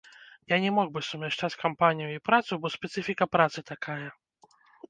Я 0.53 0.57
не 0.63 0.71
мог 0.77 0.87
бы 0.95 1.03
сумяшчаць 1.09 1.59
кампанію 1.65 2.09
і 2.15 2.23
працу, 2.31 2.51
бо 2.65 2.75
спецыфіка 2.79 3.25
працы 3.37 3.59
такая. 3.73 4.03